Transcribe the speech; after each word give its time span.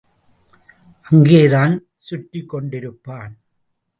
அங்கேதான் 1.01 1.85
சுற்றிக் 1.97 2.53
கொண்டிருப்பான். 2.53 3.33